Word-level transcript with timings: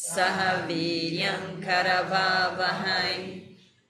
Sahaviryam 0.00 1.60
Karavavahai 1.60 3.44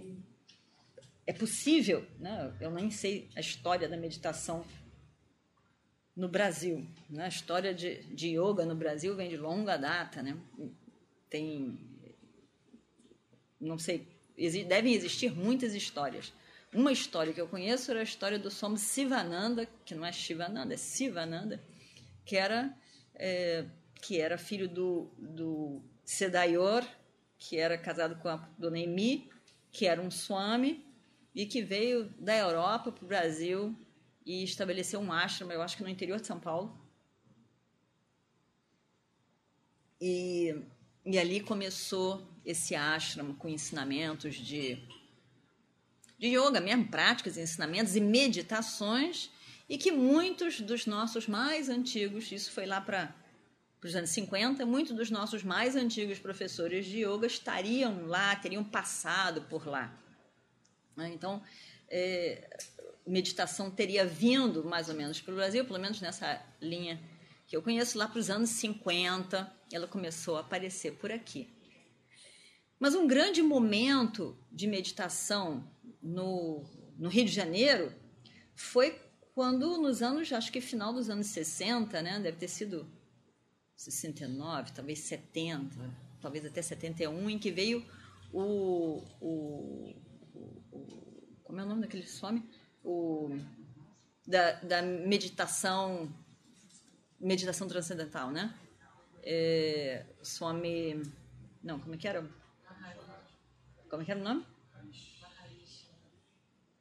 É 1.27 1.34
possível, 1.34 2.08
né? 2.20 2.54
eu 2.62 2.72
nem 2.72 2.90
sei 2.90 3.30
a 3.36 3.41
história 3.41 3.90
da 3.90 3.98
meditação 3.98 4.63
no 6.16 6.30
Brasil. 6.30 6.88
Né? 7.10 7.26
A 7.26 7.27
história 7.27 7.74
de, 7.74 8.02
de 8.16 8.38
yoga 8.38 8.66
no 8.66 8.76
Brasil 8.76 9.13
vem 9.13 9.27
de 9.30 9.36
longa 9.36 9.76
data. 9.76 10.24
Né? 10.24 10.38
Tem. 11.30 11.90
Não 13.62 13.77
sei. 13.77 14.07
devem 14.67 14.93
existir 14.93 15.31
muitas 15.31 15.76
histórias. 15.76 16.34
Uma 16.73 16.91
história 16.91 17.31
que 17.31 17.40
eu 17.40 17.48
conheço 17.48 17.91
era 17.91 17.99
a 17.99 18.03
história 18.03 18.40
do 18.40 18.49
Swami 18.49 18.79
Sivananda, 18.79 19.68
que 19.85 19.93
não 19.93 20.05
é 20.05 20.12
Shivananda, 20.12 20.73
é 20.73 20.77
Sivananda, 20.77 21.62
que 22.26 22.35
era, 22.35 22.76
é, 23.13 23.65
que 24.01 24.20
era 24.20 24.37
filho 24.37 24.68
do, 24.68 25.12
do 25.18 25.81
Sedayor, 26.03 26.84
que 27.37 27.57
era 27.57 27.77
casado 27.77 28.15
com 28.15 28.29
a 28.29 28.37
dona 28.57 28.79
Emi, 28.79 29.29
que 29.71 29.85
era 29.85 30.01
um 30.01 30.09
Swami, 30.09 30.85
e 31.35 31.46
que 31.46 31.62
veio 31.62 32.09
da 32.18 32.35
Europa 32.35 32.91
para 32.91 33.03
o 33.03 33.07
Brasil 33.07 33.75
e 34.25 34.43
estabeleceu 34.43 34.99
um 34.99 35.12
ashram, 35.12 35.51
eu 35.51 35.62
acho 35.62 35.77
que 35.77 35.84
no 35.84 35.90
interior 35.90 36.20
de 36.20 36.27
São 36.27 36.40
Paulo. 36.40 36.77
E, 39.99 40.55
e 41.05 41.18
ali 41.18 41.40
começou 41.40 42.27
esse 42.46 42.76
ashram 42.76 43.34
com 43.34 43.49
ensinamentos 43.49 44.35
de, 44.35 44.77
de 46.18 46.27
yoga 46.27 46.60
mesmo, 46.60 46.88
práticas, 46.88 47.38
ensinamentos 47.38 47.96
e 47.96 48.02
meditações, 48.02 49.30
e 49.68 49.77
que 49.77 49.91
muitos 49.91 50.60
dos 50.60 50.85
nossos 50.85 51.27
mais 51.27 51.70
antigos, 51.70 52.32
isso 52.32 52.52
foi 52.52 52.66
lá 52.66 52.82
para 52.82 53.16
os 53.84 53.96
anos 53.96 54.10
50, 54.12 54.66
muitos 54.66 54.96
dos 54.96 55.10
nossos 55.10 55.43
mais 55.43 55.76
antigos 55.76 56.20
professores 56.20 56.85
de 56.85 57.04
yoga 57.05 57.26
estariam 57.26 58.05
lá, 58.05 58.36
teriam 58.36 58.63
passado 58.63 59.41
por 59.43 59.65
lá. 59.65 59.98
Então, 60.98 61.41
é, 61.90 62.48
meditação 63.08 63.71
teria 63.71 64.06
vindo 64.06 64.63
mais 64.63 64.90
ou 64.90 64.96
menos 64.96 65.19
para 65.19 65.31
o 65.31 65.36
Brasil, 65.36 65.66
pelo 65.66 65.80
menos 65.80 66.00
nessa 66.00 66.44
linha 66.62 67.02
que 67.47 67.56
eu 67.56 67.62
conheço, 67.62 67.97
lá 67.97 68.08
para 68.08 68.19
os 68.19 68.30
anos 68.30 68.50
50, 68.52 69.52
ela 69.75 69.88
começou 69.88 70.38
a 70.38 70.41
aparecer 70.41 70.94
por 70.97 71.12
aqui. 71.12 71.50
Mas 72.80 72.96
um 72.96 73.08
grande 73.08 73.42
momento 73.42 74.38
de 74.52 74.68
meditação 74.68 75.70
no, 76.02 76.64
no 76.98 77.09
Rio 77.09 77.26
de 77.26 77.32
Janeiro 77.32 77.94
foi 78.56 79.00
quando, 79.34 79.78
nos 79.78 80.02
anos, 80.02 80.31
acho 80.34 80.52
que 80.52 80.60
final 80.60 80.94
dos 80.94 81.10
anos 81.10 81.28
60, 81.28 82.02
né, 82.02 82.20
deve 82.20 82.38
ter 82.38 82.48
sido 82.48 82.88
69, 83.76 84.72
talvez 84.74 85.00
70, 85.00 85.76
talvez 86.20 86.46
até 86.46 86.62
71, 86.62 87.30
em 87.30 87.40
que 87.40 87.52
veio 87.52 87.86
o, 88.34 89.04
o, 89.20 89.96
o 90.72 91.42
como 91.44 91.60
é 91.60 91.64
o 91.64 91.68
nome 91.68 91.81
daquele 91.81 92.08
some? 92.08 92.44
o, 92.84 93.38
da, 94.26 94.54
da 94.62 94.81
meditação, 94.81 96.12
meditação 97.20 97.68
transcendental, 97.68 98.31
né? 98.31 98.54
É, 99.24 100.06
Swami, 100.22 101.02
não, 101.64 101.80
como 101.80 101.96
é 101.96 101.98
que 101.98 102.08
era? 102.08 102.28
Como 103.90 104.02
é 104.02 104.06
que 104.06 104.12
era 104.12 104.20
o 104.20 104.24
nome? 104.24 104.46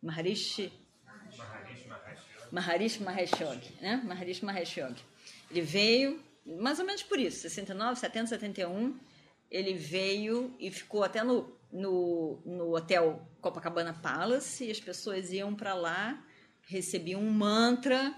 Maharishi 0.02 0.72
Maharishi 2.50 3.02
Mahesh 3.02 3.32
Yogi, 3.38 3.74
né? 3.80 4.02
Maharishi 4.04 4.44
Mahesh 4.44 4.76
Yogi. 4.76 5.04
Ele 5.50 5.60
veio, 5.60 6.24
mais 6.44 6.78
ou 6.80 6.86
menos 6.86 7.02
por 7.02 7.18
isso, 7.18 7.40
69, 7.40 8.00
70, 8.00 8.26
71, 8.28 8.98
ele 9.50 9.74
veio 9.74 10.56
e 10.58 10.70
ficou 10.70 11.04
até 11.04 11.22
no 11.22 11.60
no, 11.72 12.42
no 12.44 12.74
hotel 12.74 13.26
Copacabana 13.40 13.94
Palace 13.94 14.64
e 14.64 14.70
as 14.70 14.80
pessoas 14.80 15.32
iam 15.32 15.54
para 15.54 15.74
lá, 15.74 16.22
recebiam 16.62 17.20
um 17.20 17.30
mantra 17.30 18.14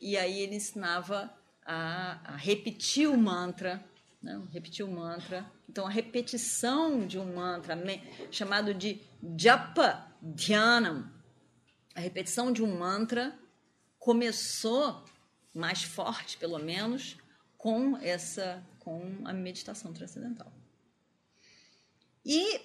e 0.00 0.16
aí 0.16 0.40
ele 0.40 0.56
ensinava 0.56 1.32
a, 1.66 2.20
a 2.32 2.36
repetir 2.36 3.08
o 3.08 3.16
mantra, 3.16 3.84
né? 4.22 4.40
repetir 4.52 4.86
o 4.86 4.90
mantra. 4.90 5.44
Então 5.68 5.86
a 5.86 5.90
repetição 5.90 7.06
de 7.06 7.18
um 7.18 7.34
mantra 7.34 7.76
chamado 8.30 8.72
de 8.72 9.02
Japa 9.36 10.06
Dhyanam, 10.22 11.10
a 11.94 12.00
repetição 12.00 12.52
de 12.52 12.62
um 12.62 12.78
mantra 12.78 13.36
começou 13.98 15.04
mais 15.52 15.82
forte, 15.82 16.36
pelo 16.36 16.58
menos, 16.58 17.16
com 17.58 17.96
essa 17.96 18.64
com 18.78 19.22
a 19.24 19.32
meditação 19.32 19.92
transcendental. 19.92 20.52
E 22.24 22.60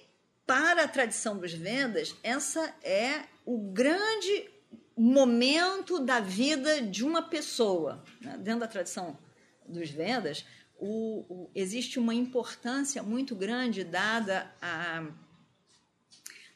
para 0.46 0.84
a 0.84 0.88
tradição 0.88 1.36
dos 1.36 1.52
Vedas, 1.52 2.14
essa 2.22 2.72
é 2.82 3.24
o 3.44 3.72
grande 3.72 4.48
momento 4.96 5.98
da 5.98 6.20
vida 6.20 6.82
de 6.82 7.04
uma 7.04 7.22
pessoa. 7.22 8.04
Né? 8.20 8.36
Dentro 8.38 8.60
da 8.60 8.68
tradição 8.68 9.18
dos 9.66 9.90
Vedas, 9.90 10.44
o, 10.78 11.24
o, 11.28 11.50
existe 11.54 11.98
uma 11.98 12.14
importância 12.14 13.02
muito 13.02 13.34
grande 13.34 13.84
dada 13.84 14.52
a, 14.60 15.04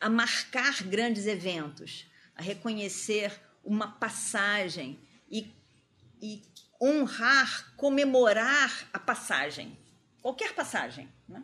a 0.00 0.10
marcar 0.10 0.82
grandes 0.82 1.26
eventos, 1.26 2.06
a 2.34 2.42
reconhecer 2.42 3.40
uma 3.64 3.92
passagem 3.92 4.98
e, 5.30 5.52
e 6.20 6.42
honrar, 6.80 7.72
comemorar 7.76 8.88
a 8.92 8.98
passagem, 8.98 9.76
qualquer 10.20 10.54
passagem. 10.54 11.08
Né? 11.28 11.42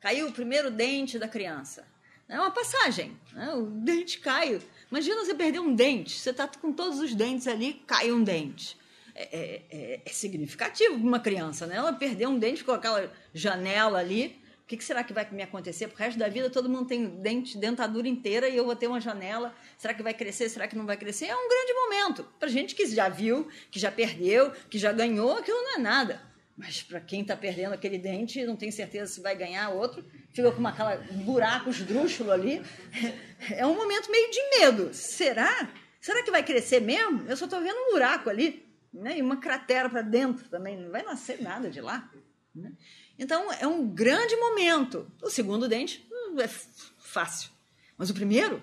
Caiu 0.00 0.28
o 0.28 0.32
primeiro 0.32 0.70
dente 0.70 1.18
da 1.18 1.28
criança. 1.28 1.86
É 2.28 2.38
uma 2.38 2.50
passagem. 2.50 3.18
Né? 3.32 3.52
O 3.54 3.66
dente 3.66 4.18
cai. 4.18 4.60
Imagina 4.94 5.24
você 5.24 5.34
perder 5.34 5.58
um 5.58 5.74
dente. 5.74 6.16
Você 6.16 6.30
está 6.30 6.46
com 6.46 6.72
todos 6.72 7.00
os 7.00 7.16
dentes 7.16 7.48
ali, 7.48 7.82
cai 7.84 8.12
um 8.12 8.22
dente. 8.22 8.78
É, 9.12 9.22
é, 9.22 9.62
é, 9.68 10.00
é 10.06 10.10
significativo 10.10 10.94
para 10.94 11.04
uma 11.04 11.18
criança, 11.18 11.66
né? 11.66 11.74
Ela 11.74 11.92
perdeu 11.92 12.30
um 12.30 12.38
dente 12.38 12.62
com 12.62 12.70
aquela 12.70 13.12
janela 13.34 13.98
ali. 13.98 14.40
O 14.62 14.66
que, 14.68 14.76
que, 14.76 14.84
será 14.84 15.02
que 15.02 15.12
vai 15.12 15.28
me 15.32 15.42
acontecer? 15.42 15.88
Pro 15.88 15.98
resto 15.98 16.16
da 16.16 16.28
vida 16.28 16.48
todo 16.48 16.68
mundo 16.68 16.86
tem 16.86 17.06
dente, 17.06 17.58
dentadura 17.58 18.06
inteira 18.06 18.48
e 18.48 18.56
eu 18.56 18.64
vou 18.64 18.76
ter 18.76 18.86
uma 18.86 19.00
janela. 19.00 19.52
Será 19.76 19.92
que 19.92 20.00
vai 20.00 20.14
crescer? 20.14 20.48
Será 20.48 20.68
que 20.68 20.76
não 20.76 20.86
vai 20.86 20.96
crescer? 20.96 21.26
É 21.26 21.34
um 21.34 21.48
grande 21.48 21.74
momento. 21.74 22.28
Para 22.38 22.48
gente 22.48 22.76
que 22.76 22.86
já 22.86 23.08
viu, 23.08 23.48
que 23.72 23.80
já 23.80 23.90
perdeu, 23.90 24.52
que 24.70 24.78
já 24.78 24.92
ganhou, 24.92 25.38
aquilo 25.38 25.60
não 25.60 25.74
é 25.74 25.78
nada. 25.78 26.22
Mas 26.56 26.82
para 26.82 27.00
quem 27.00 27.22
está 27.22 27.36
perdendo 27.36 27.72
aquele 27.72 27.98
dente, 27.98 28.44
não 28.44 28.56
tem 28.56 28.70
certeza 28.70 29.12
se 29.12 29.20
vai 29.20 29.34
ganhar 29.34 29.70
outro, 29.70 30.04
fica 30.32 30.52
com 30.52 30.58
uma, 30.58 30.70
aquela, 30.70 31.04
um 31.10 31.24
buraco 31.24 31.70
esdrúxulo 31.70 32.30
ali. 32.30 32.62
É 33.50 33.66
um 33.66 33.74
momento 33.74 34.10
meio 34.10 34.30
de 34.30 34.40
medo. 34.58 34.94
Será? 34.94 35.70
Será 36.00 36.22
que 36.22 36.30
vai 36.30 36.42
crescer 36.42 36.80
mesmo? 36.80 37.28
Eu 37.28 37.36
só 37.36 37.44
estou 37.44 37.60
vendo 37.60 37.76
um 37.76 37.92
buraco 37.92 38.30
ali, 38.30 38.64
né? 38.90 39.18
e 39.18 39.22
uma 39.22 39.36
cratera 39.36 39.90
para 39.90 40.00
dentro 40.00 40.48
também. 40.48 40.78
Não 40.78 40.90
vai 40.90 41.02
nascer 41.02 41.42
nada 41.42 41.68
de 41.68 41.78
lá. 41.78 42.10
Né? 42.54 42.72
Então, 43.18 43.52
é 43.52 43.66
um 43.66 43.86
grande 43.86 44.34
momento. 44.36 45.10
O 45.22 45.28
segundo 45.28 45.68
dente 45.68 46.08
hum, 46.10 46.40
é 46.40 46.48
fácil. 46.48 47.50
Mas 47.98 48.08
o 48.08 48.14
primeiro, 48.14 48.62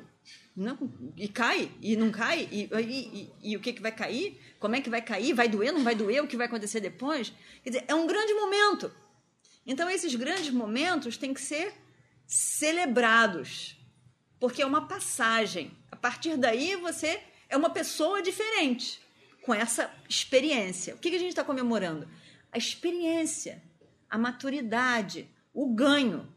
não, 0.56 0.77
e 1.15 1.27
cai, 1.27 1.71
e 1.81 1.95
não 1.95 2.12
cai, 2.12 2.48
e, 2.51 2.69
e, 2.71 2.80
e, 2.81 3.51
e, 3.51 3.57
o 3.57 3.62
que, 3.62 3.71
que 3.71 3.81
vai 3.81 3.92
cair? 3.92 4.39
Como 4.59 4.75
é 4.75 4.81
que 4.81 4.89
vai 4.89 5.01
cair? 5.01 5.33
Vai 5.33 5.48
doer, 5.48 5.71
não 5.71 5.83
vai 5.83 5.95
doer? 5.95 6.21
O 6.21 6.27
que 6.27 6.36
vai 6.36 6.48
acontecer 6.48 6.81
depois? 6.81 7.31
Quer 7.63 7.69
dizer, 7.69 7.86
é 7.88 7.95
um 7.95 8.06
grande 8.06 8.33
momento. 8.33 8.92
Então, 9.65 9.89
esses 9.89 10.13
grandes 10.15 10.50
momentos 10.50 11.18
têm 11.18 11.33
que 11.33 11.42
ser 11.42 11.74
celebrados, 12.27 13.77
porque 14.39 14.62
é 14.62 14.65
uma 14.65 14.88
passagem. 14.88 15.71
A 15.89 15.95
partir 15.95 16.36
daí, 16.36 16.75
você 16.75 17.21
é 17.48 17.56
uma 17.56 17.69
pessoa 17.69 18.21
diferente, 18.21 19.01
com 19.44 19.53
essa 19.53 19.89
experiência. 20.09 20.95
O 20.95 20.98
que, 20.98 21.09
que 21.09 21.15
a 21.15 21.19
gente 21.19 21.30
está 21.30 21.44
comemorando? 21.44 22.07
A 22.51 22.57
experiência, 22.57 23.63
a 24.09 24.18
maturidade, 24.18 25.30
o 25.53 25.74
ganho. 25.74 26.27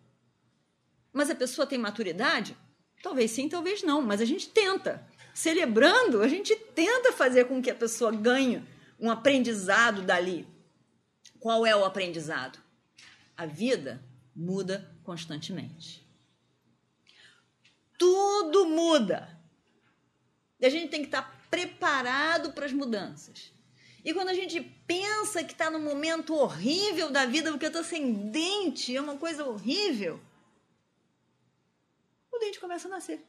Mas 1.12 1.31
a 1.31 1.34
pessoa 1.34 1.66
tem 1.66 1.78
maturidade? 1.78 2.56
Talvez 3.04 3.32
sim, 3.32 3.50
talvez 3.50 3.82
não, 3.82 4.00
mas 4.00 4.22
a 4.22 4.24
gente 4.24 4.48
tenta. 4.48 5.06
Celebrando, 5.34 6.22
a 6.22 6.26
gente 6.26 6.56
tenta 6.56 7.12
fazer 7.12 7.44
com 7.44 7.60
que 7.60 7.70
a 7.70 7.74
pessoa 7.74 8.10
ganhe 8.10 8.64
um 8.98 9.10
aprendizado 9.10 10.00
dali. 10.00 10.48
Qual 11.38 11.66
é 11.66 11.76
o 11.76 11.84
aprendizado? 11.84 12.58
A 13.36 13.44
vida 13.44 14.02
muda 14.34 14.90
constantemente. 15.04 16.02
Tudo 17.98 18.64
muda. 18.64 19.38
E 20.58 20.64
a 20.64 20.70
gente 20.70 20.88
tem 20.88 21.00
que 21.00 21.08
estar 21.08 21.46
preparado 21.50 22.54
para 22.54 22.64
as 22.64 22.72
mudanças. 22.72 23.52
E 24.02 24.14
quando 24.14 24.30
a 24.30 24.34
gente 24.34 24.62
pensa 24.86 25.44
que 25.44 25.52
está 25.52 25.70
num 25.70 25.82
momento 25.82 26.34
horrível 26.34 27.10
da 27.10 27.26
vida, 27.26 27.50
porque 27.50 27.66
eu 27.66 27.68
estou 27.68 27.84
sem 27.84 28.30
dente, 28.30 28.96
é 28.96 29.00
uma 29.00 29.18
coisa 29.18 29.44
horrível, 29.44 30.18
dente 32.44 32.61
começa 32.61 32.88
a 32.88 32.91
nascer. 32.91 33.25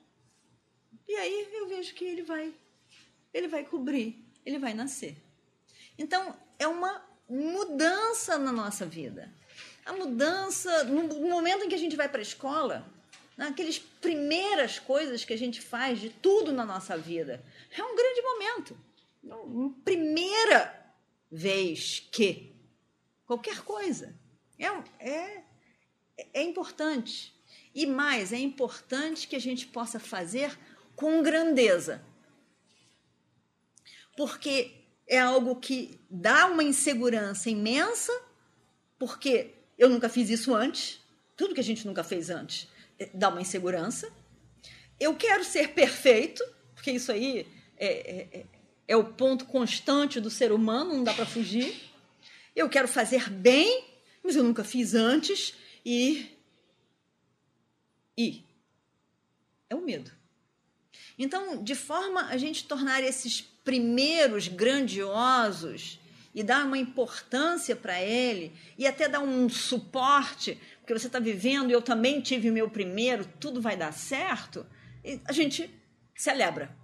E 1.08 1.16
aí 1.16 1.50
eu 1.54 1.68
vejo 1.68 1.94
que 1.94 2.06
ele 2.06 2.24
vai, 2.24 2.54
ele 3.34 3.48
vai 3.48 3.64
cobrir, 3.64 4.24
ele 4.46 4.60
vai 4.60 4.74
nascer. 4.74 5.16
Então 5.98 6.36
é 6.60 6.68
uma 6.68 7.04
mudança 7.30 8.38
na 8.38 8.52
nossa 8.52 8.86
vida. 8.86 9.32
A 9.86 9.94
mudança, 9.94 10.84
no 10.86 11.30
momento 11.30 11.64
em 11.64 11.70
que 11.70 11.76
a 11.76 11.80
gente 11.80 11.96
vai 11.96 12.10
para 12.10 12.20
a 12.20 12.24
escola, 12.24 12.86
naquelas 13.38 13.78
primeiras 13.78 14.80
coisas 14.80 15.24
que 15.24 15.34
a 15.34 15.38
gente 15.38 15.62
faz 15.62 16.00
de 16.00 16.10
tudo 16.10 16.52
na 16.52 16.66
nossa 16.66 16.98
vida, 16.98 17.44
é 17.72 17.84
um 17.84 17.96
grande 17.96 18.22
momento. 18.22 18.78
Primeira 19.84 20.94
vez 21.32 22.08
que 22.12 22.56
qualquer 23.26 23.62
coisa 23.62 24.16
é, 24.58 24.68
é, 25.00 25.44
é 26.34 26.44
importante. 26.44 27.35
E 27.76 27.86
mais, 27.86 28.32
é 28.32 28.40
importante 28.40 29.28
que 29.28 29.36
a 29.36 29.40
gente 29.40 29.68
possa 29.68 30.00
fazer 30.00 30.58
com 30.96 31.22
grandeza. 31.22 32.02
Porque 34.16 34.72
é 35.06 35.20
algo 35.20 35.58
que 35.58 36.00
dá 36.10 36.48
uma 36.48 36.64
insegurança 36.64 37.50
imensa, 37.50 38.14
porque 38.98 39.52
eu 39.78 39.90
nunca 39.90 40.08
fiz 40.08 40.30
isso 40.30 40.56
antes, 40.56 41.02
tudo 41.36 41.54
que 41.54 41.60
a 41.60 41.64
gente 41.64 41.86
nunca 41.86 42.02
fez 42.02 42.30
antes 42.30 42.70
eh, 42.98 43.10
dá 43.14 43.28
uma 43.28 43.42
insegurança. 43.42 44.10
Eu 44.98 45.14
quero 45.16 45.44
ser 45.44 45.74
perfeito, 45.74 46.42
porque 46.74 46.92
isso 46.92 47.12
aí 47.12 47.46
é, 47.78 47.88
é, 47.88 48.40
é, 48.40 48.46
é 48.88 48.96
o 48.96 49.04
ponto 49.04 49.46
constante 49.46 50.22
do 50.22 50.30
ser 50.30 50.54
humano, 50.54 50.94
não 50.94 51.04
dá 51.04 51.14
para 51.14 51.26
fugir. 51.26 51.76
Eu 52.56 52.70
quero 52.70 52.88
fazer 52.88 53.30
bem, 53.30 53.84
mas 54.24 54.38
eu 54.38 54.44
nunca 54.44 54.64
fiz 54.64 54.94
antes 54.94 55.54
e. 55.86 56.34
E. 58.18 58.44
É 59.70 59.76
o 59.76 59.82
medo. 59.82 60.12
Então, 61.18 61.64
de 61.64 61.76
forma 61.76 62.28
a 62.28 62.38
gente 62.38 62.66
tornar 62.66 63.04
esses 63.04 63.42
primeiros 63.42 64.48
grandiosos 64.48 66.00
e 66.34 66.44
dar 66.44 66.66
uma 66.66 66.78
importância 66.78 67.76
para 67.76 68.02
ele 68.02 68.54
e 68.78 68.86
até 68.86 69.08
dar 69.08 69.22
um 69.22 69.48
suporte, 69.50 70.60
porque 70.80 70.94
você 70.94 71.08
está 71.08 71.20
vivendo 71.20 71.70
e 71.70 71.74
eu 71.74 71.82
também 71.82 72.20
tive 72.20 72.52
meu 72.52 72.70
primeiro, 72.70 73.26
tudo 73.40 73.62
vai 73.62 73.78
dar 73.78 73.94
certo, 73.94 74.66
a 75.26 75.32
gente 75.32 75.74
celebra. 76.14 76.76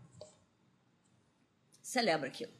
Celebra 1.81 2.27
aquilo. 2.27 2.54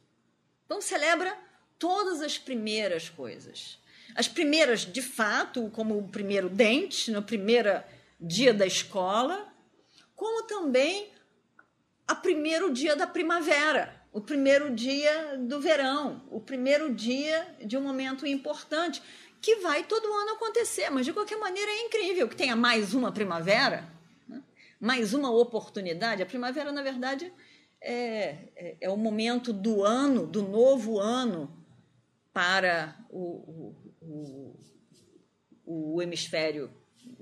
Então, 0.66 0.80
celebra 0.80 1.36
todas 1.78 2.20
as 2.20 2.36
primeiras 2.36 3.08
coisas. 3.08 3.78
As 4.14 4.28
primeiras, 4.28 4.80
de 4.80 5.00
fato, 5.00 5.70
como 5.70 5.98
o 5.98 6.08
primeiro 6.08 6.50
dente, 6.50 7.10
no 7.10 7.22
primeiro 7.22 7.82
dia 8.22 8.54
da 8.54 8.66
escola, 8.66 9.52
como 10.14 10.46
também 10.46 11.10
a 12.06 12.14
primeiro 12.14 12.72
dia 12.72 12.96
da 12.96 13.06
primavera 13.06 14.02
o 14.12 14.20
primeiro 14.20 14.74
dia 14.74 15.38
do 15.38 15.58
verão, 15.58 16.22
o 16.30 16.38
primeiro 16.38 16.94
dia 16.94 17.56
de 17.64 17.78
um 17.78 17.80
momento 17.80 18.26
importante, 18.26 19.02
que 19.40 19.56
vai 19.56 19.84
todo 19.84 20.12
ano 20.12 20.32
acontecer, 20.32 20.90
mas 20.90 21.06
de 21.06 21.12
qualquer 21.12 21.38
maneira 21.38 21.70
é 21.70 21.86
incrível 21.86 22.28
que 22.28 22.36
tenha 22.36 22.54
mais 22.54 22.92
uma 22.92 23.10
primavera, 23.10 23.90
né? 24.28 24.42
mais 24.78 25.14
uma 25.14 25.30
oportunidade. 25.30 26.22
A 26.22 26.26
primavera, 26.26 26.70
na 26.70 26.82
verdade, 26.82 27.32
é, 27.80 28.50
é, 28.54 28.76
é, 28.82 28.90
o 28.90 28.96
momento 28.96 29.52
do 29.52 29.82
ano, 29.82 30.26
do 30.26 30.42
novo 30.42 31.00
ano, 31.00 31.58
para 32.32 32.96
o, 33.10 33.74
o, 34.00 34.56
o, 35.64 35.94
o 35.96 36.02
hemisfério 36.02 36.70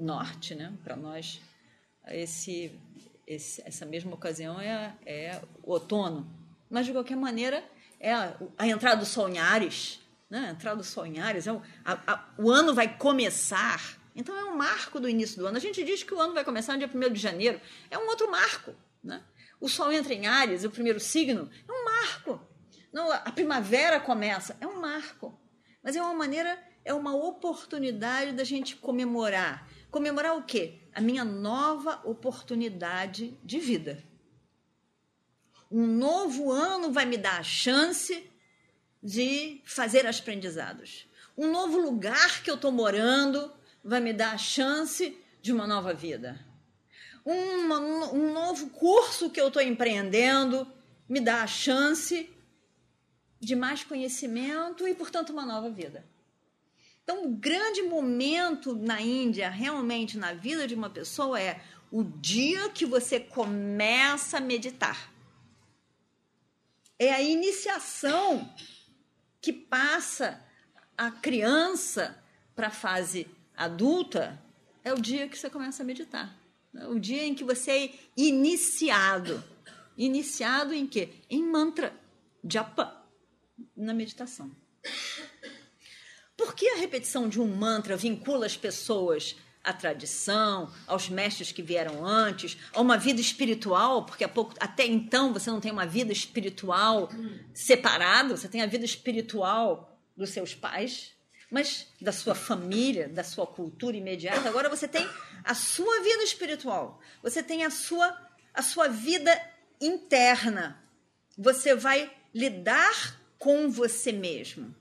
norte, 0.00 0.54
né? 0.54 0.72
para 0.82 0.96
nós, 0.96 1.40
esse, 2.08 2.78
esse, 3.26 3.62
essa 3.66 3.84
mesma 3.84 4.14
ocasião 4.14 4.60
é, 4.60 4.96
é 5.04 5.42
o 5.62 5.72
outono 5.72 6.40
mas 6.70 6.86
de 6.86 6.92
qualquer 6.92 7.16
maneira 7.16 7.64
é 7.98 8.14
a, 8.14 8.36
a 8.56 8.68
entrada 8.68 9.00
do 9.00 9.04
Sol 9.04 9.28
em 9.28 9.38
Ares, 9.38 10.00
né? 10.30 10.46
a 10.48 10.50
entrada 10.52 10.76
do 10.76 10.84
Sol 10.84 11.04
em 11.04 11.18
Ares, 11.18 11.48
é 11.48 11.52
o, 11.52 11.60
a, 11.84 12.12
a, 12.12 12.28
o 12.38 12.48
ano 12.48 12.72
vai 12.72 12.96
começar. 12.96 13.98
Então 14.14 14.36
é 14.36 14.44
um 14.44 14.56
marco 14.56 15.00
do 15.00 15.08
início 15.08 15.38
do 15.38 15.46
ano. 15.46 15.56
A 15.56 15.60
gente 15.60 15.82
diz 15.82 16.04
que 16.04 16.14
o 16.14 16.20
ano 16.20 16.32
vai 16.32 16.44
começar 16.44 16.74
no 16.74 16.78
dia 16.78 16.90
1 16.94 17.12
de 17.12 17.20
janeiro, 17.20 17.60
é 17.90 17.98
um 17.98 18.06
outro 18.06 18.30
marco. 18.30 18.72
Né? 19.02 19.20
O 19.60 19.68
Sol 19.68 19.92
entra 19.92 20.14
em 20.14 20.26
Ares, 20.26 20.64
o 20.64 20.70
primeiro 20.70 21.00
signo, 21.00 21.50
é 21.68 21.72
um 21.72 21.84
marco. 21.84 22.40
Não, 22.92 23.10
a 23.10 23.32
primavera 23.32 23.98
começa, 23.98 24.56
é 24.60 24.66
um 24.66 24.80
marco. 24.80 25.38
Mas 25.82 25.96
é 25.96 26.02
uma 26.02 26.14
maneira, 26.14 26.58
é 26.84 26.94
uma 26.94 27.14
oportunidade 27.14 28.32
da 28.32 28.44
gente 28.44 28.76
comemorar. 28.76 29.68
Comemorar 29.90 30.36
o 30.36 30.42
quê? 30.42 30.80
A 30.94 31.00
minha 31.00 31.24
nova 31.24 32.00
oportunidade 32.04 33.36
de 33.42 33.58
vida. 33.58 34.02
Um 35.70 35.86
novo 35.86 36.50
ano 36.50 36.92
vai 36.92 37.06
me 37.06 37.16
dar 37.16 37.38
a 37.38 37.42
chance 37.42 38.28
de 39.02 39.60
fazer 39.64 40.06
aprendizados. 40.06 41.08
Um 41.36 41.50
novo 41.50 41.78
lugar 41.78 42.42
que 42.42 42.50
eu 42.50 42.56
estou 42.56 42.70
morando 42.70 43.52
vai 43.82 44.00
me 44.00 44.12
dar 44.12 44.34
a 44.34 44.38
chance 44.38 45.16
de 45.40 45.52
uma 45.52 45.66
nova 45.66 45.94
vida. 45.94 46.38
Uma, 47.24 47.78
um 48.12 48.32
novo 48.32 48.70
curso 48.70 49.30
que 49.30 49.40
eu 49.40 49.48
estou 49.48 49.62
empreendendo 49.62 50.66
me 51.08 51.20
dá 51.20 51.42
a 51.42 51.46
chance 51.46 52.30
de 53.38 53.56
mais 53.56 53.82
conhecimento 53.82 54.86
e, 54.86 54.94
portanto, 54.94 55.30
uma 55.30 55.46
nova 55.46 55.70
vida. 55.70 56.04
Então, 57.02 57.24
o 57.24 57.30
grande 57.30 57.82
momento 57.82 58.74
na 58.74 59.00
Índia, 59.00 59.50
realmente 59.50 60.16
na 60.16 60.32
vida 60.32 60.66
de 60.66 60.74
uma 60.74 60.90
pessoa, 60.90 61.40
é 61.40 61.60
o 61.90 62.04
dia 62.04 62.68
que 62.68 62.86
você 62.86 63.18
começa 63.18 64.38
a 64.38 64.40
meditar 64.40 65.10
é 67.00 67.14
a 67.14 67.22
iniciação 67.22 68.54
que 69.40 69.54
passa 69.54 70.44
a 70.98 71.10
criança 71.10 72.22
para 72.54 72.66
a 72.66 72.70
fase 72.70 73.26
adulta, 73.56 74.38
é 74.84 74.92
o 74.92 75.00
dia 75.00 75.26
que 75.26 75.38
você 75.38 75.48
começa 75.48 75.82
a 75.82 75.86
meditar. 75.86 76.38
É 76.74 76.86
o 76.86 77.00
dia 77.00 77.24
em 77.24 77.34
que 77.34 77.42
você 77.42 77.70
é 77.70 77.94
iniciado. 78.14 79.42
Iniciado 79.96 80.74
em 80.74 80.86
quê? 80.86 81.08
Em 81.30 81.42
mantra, 81.42 81.98
japa, 82.44 83.02
na 83.74 83.94
meditação. 83.94 84.54
Por 86.50 86.56
que 86.56 86.68
a 86.68 86.78
repetição 86.78 87.28
de 87.28 87.40
um 87.40 87.46
mantra 87.46 87.96
vincula 87.96 88.44
as 88.44 88.56
pessoas 88.56 89.36
à 89.62 89.72
tradição, 89.72 90.68
aos 90.84 91.08
mestres 91.08 91.52
que 91.52 91.62
vieram 91.62 92.04
antes, 92.04 92.58
a 92.74 92.80
uma 92.80 92.98
vida 92.98 93.20
espiritual, 93.20 94.04
porque 94.04 94.26
pouco, 94.26 94.56
até 94.58 94.84
então 94.84 95.32
você 95.32 95.48
não 95.48 95.60
tem 95.60 95.70
uma 95.70 95.86
vida 95.86 96.12
espiritual 96.12 97.08
separada, 97.54 98.36
você 98.36 98.48
tem 98.48 98.62
a 98.62 98.66
vida 98.66 98.84
espiritual 98.84 99.96
dos 100.16 100.30
seus 100.30 100.52
pais, 100.52 101.12
mas 101.48 101.86
da 102.00 102.10
sua 102.10 102.34
família, 102.34 103.08
da 103.08 103.22
sua 103.22 103.46
cultura 103.46 103.96
imediata. 103.96 104.48
Agora 104.48 104.68
você 104.68 104.88
tem 104.88 105.08
a 105.44 105.54
sua 105.54 106.02
vida 106.02 106.24
espiritual, 106.24 107.00
você 107.22 107.44
tem 107.44 107.64
a 107.64 107.70
sua, 107.70 108.20
a 108.52 108.60
sua 108.60 108.88
vida 108.88 109.40
interna. 109.80 110.82
Você 111.38 111.76
vai 111.76 112.10
lidar 112.34 113.20
com 113.38 113.70
você 113.70 114.10
mesmo. 114.10 114.79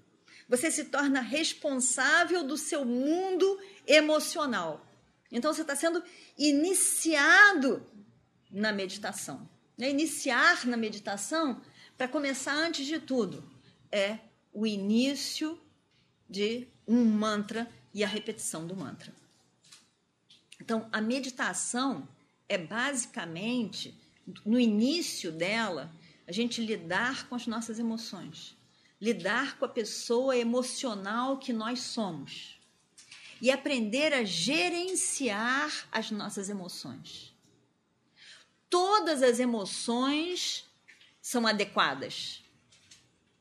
Você 0.50 0.70
se 0.70 0.86
torna 0.86 1.22
responsável 1.22 2.44
do 2.44 2.58
seu 2.58 2.84
mundo 2.84 3.60
emocional. 3.88 4.86
Então 5.32 5.54
você 5.54 5.62
está 5.62 5.76
sendo 5.76 6.04
iniciado 6.38 7.86
na 8.52 8.74
meditação. 8.74 9.48
Né? 9.78 9.90
Iniciar 9.90 10.66
na 10.66 10.76
meditação, 10.76 11.62
para 11.96 12.08
começar 12.08 12.54
antes 12.54 12.86
de 12.86 13.00
tudo, 13.00 13.50
é 13.92 14.20
o 14.52 14.66
início 14.66 15.60
de 16.28 16.68
um 16.88 17.06
mantra 17.06 17.70
e 17.94 18.04
a 18.04 18.08
repetição 18.08 18.66
do 18.66 18.76
mantra. 18.76 19.14
Então, 20.60 20.88
a 20.92 21.00
meditação 21.00 22.08
é 22.48 22.58
basicamente, 22.58 23.98
no 24.46 24.60
início 24.60 25.32
dela, 25.32 25.92
a 26.28 26.32
gente 26.32 26.62
lidar 26.62 27.28
com 27.28 27.36
as 27.36 27.48
nossas 27.48 27.80
emoções, 27.80 28.56
lidar 29.02 29.58
com 29.58 29.66
a 29.66 29.70
pessoa 29.70 30.36
emocional 30.36 31.38
que 31.38 31.54
nós 31.54 31.82
somos 31.82 32.60
e 33.42 33.50
aprender 33.50 34.14
a 34.14 34.24
gerenciar 34.24 35.88
as 35.92 36.12
nossas 36.12 36.50
emoções. 36.50 37.34
Todas 38.70 39.24
as 39.24 39.40
emoções 39.40 40.66
são 41.22 41.48
adequadas. 41.48 42.44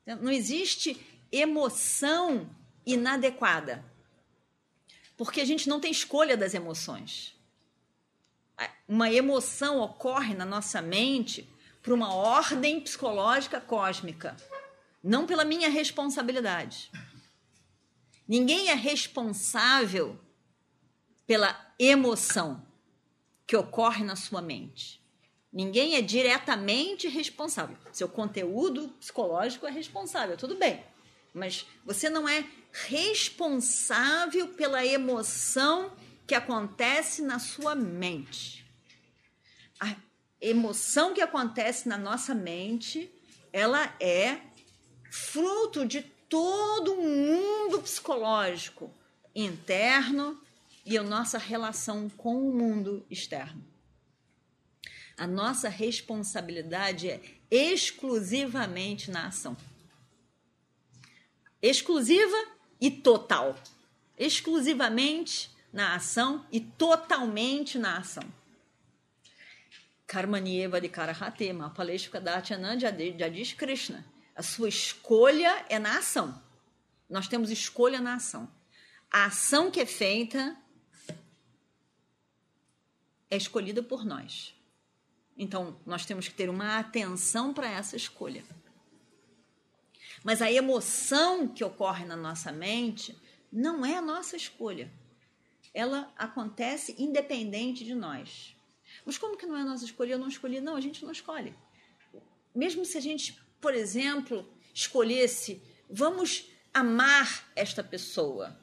Não 0.06 0.30
existe 0.30 0.98
emoção 1.30 2.48
inadequada. 2.86 3.84
Porque 5.16 5.40
a 5.40 5.44
gente 5.44 5.68
não 5.68 5.80
tem 5.80 5.90
escolha 5.90 6.36
das 6.36 6.54
emoções. 6.54 7.34
Uma 8.86 9.10
emoção 9.10 9.80
ocorre 9.80 10.32
na 10.32 10.44
nossa 10.44 10.80
mente 10.80 11.48
por 11.82 11.92
uma 11.92 12.14
ordem 12.14 12.80
psicológica 12.80 13.60
cósmica, 13.60 14.36
não 15.02 15.26
pela 15.26 15.44
minha 15.44 15.68
responsabilidade. 15.68 16.90
Ninguém 18.26 18.68
é 18.68 18.74
responsável 18.74 20.18
pela 21.26 21.74
emoção 21.78 22.66
que 23.46 23.56
ocorre 23.56 24.04
na 24.04 24.16
sua 24.16 24.42
mente. 24.42 25.00
Ninguém 25.52 25.94
é 25.94 26.02
diretamente 26.02 27.08
responsável. 27.08 27.76
Seu 27.92 28.08
conteúdo 28.08 28.88
psicológico 29.00 29.66
é 29.66 29.70
responsável, 29.70 30.36
tudo 30.36 30.56
bem. 30.56 30.84
Mas 31.32 31.66
você 31.84 32.10
não 32.10 32.28
é 32.28 32.46
responsável 32.72 34.48
pela 34.48 34.84
emoção 34.84 35.92
que 36.26 36.34
acontece 36.34 37.22
na 37.22 37.38
sua 37.38 37.74
mente. 37.74 38.66
A 39.80 39.96
emoção 40.40 41.14
que 41.14 41.22
acontece 41.22 41.88
na 41.88 41.96
nossa 41.96 42.34
mente, 42.34 43.10
ela 43.52 43.94
é 43.98 44.40
fruto 45.10 45.86
de 45.86 46.02
todo 46.28 46.92
um 46.92 47.26
mundo 47.26 47.80
psicológico 47.80 48.92
interno 49.34 50.40
e 50.84 50.96
a 50.96 51.02
nossa 51.02 51.38
relação 51.38 52.08
com 52.08 52.48
o 52.48 52.52
mundo 52.52 53.04
externo. 53.10 53.64
A 55.16 55.26
nossa 55.26 55.68
responsabilidade 55.68 57.10
é 57.10 57.20
exclusivamente 57.50 59.10
na 59.10 59.26
ação. 59.26 59.56
Exclusiva 61.60 62.36
e 62.80 62.90
total. 62.90 63.58
Exclusivamente 64.16 65.50
na 65.72 65.94
ação 65.94 66.46
e 66.52 66.60
totalmente 66.60 67.78
na 67.78 67.98
ação. 67.98 68.24
Karmanieva 70.06 70.80
de 70.80 70.88
Karahate, 70.88 71.52
Mapaleshka 71.52 72.20
Dachananda 72.20 72.80
já 72.80 73.28
diz 73.28 73.52
Krishna. 73.52 74.04
A 74.38 74.42
sua 74.44 74.68
escolha 74.68 75.66
é 75.68 75.80
na 75.80 75.98
ação. 75.98 76.40
Nós 77.10 77.26
temos 77.26 77.50
escolha 77.50 78.00
na 78.00 78.14
ação. 78.14 78.48
A 79.10 79.24
ação 79.24 79.68
que 79.68 79.80
é 79.80 79.84
feita 79.84 80.56
é 83.28 83.36
escolhida 83.36 83.82
por 83.82 84.04
nós. 84.04 84.54
Então, 85.36 85.76
nós 85.84 86.06
temos 86.06 86.28
que 86.28 86.34
ter 86.34 86.48
uma 86.48 86.78
atenção 86.78 87.52
para 87.52 87.68
essa 87.68 87.96
escolha. 87.96 88.44
Mas 90.22 90.40
a 90.40 90.52
emoção 90.52 91.48
que 91.48 91.64
ocorre 91.64 92.04
na 92.04 92.16
nossa 92.16 92.52
mente 92.52 93.20
não 93.50 93.84
é 93.84 93.96
a 93.96 94.00
nossa 94.00 94.36
escolha. 94.36 94.88
Ela 95.74 96.14
acontece 96.16 96.94
independente 96.96 97.84
de 97.84 97.92
nós. 97.92 98.54
Mas 99.04 99.18
como 99.18 99.36
que 99.36 99.46
não 99.46 99.56
é 99.56 99.62
a 99.62 99.64
nossa 99.64 99.84
escolha? 99.84 100.12
Eu 100.12 100.18
não 100.20 100.28
escolhi. 100.28 100.60
Não, 100.60 100.76
a 100.76 100.80
gente 100.80 101.04
não 101.04 101.10
escolhe. 101.10 101.52
Mesmo 102.54 102.84
se 102.84 102.96
a 102.96 103.00
gente, 103.00 103.36
por 103.60 103.74
exemplo, 103.74 104.48
escolhesse, 104.72 105.62
vamos 105.88 106.50
amar 106.72 107.50
esta 107.56 107.82
pessoa 107.82 108.58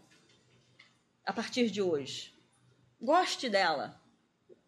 a 1.26 1.34
partir 1.34 1.70
de 1.70 1.82
hoje. 1.82 2.34
Goste 3.02 3.50
dela 3.50 4.00